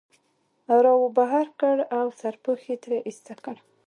را 0.83 0.93
وبهر 1.03 1.47
کړ 1.59 1.77
او 1.97 2.05
سرپوښ 2.19 2.61
یې 2.69 2.75
ترې 2.83 2.97
ایسته 3.07 3.33
کړ. 3.43 3.55